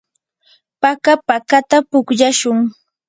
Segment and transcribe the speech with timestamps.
[0.81, 2.57] paka pakata pukllashun.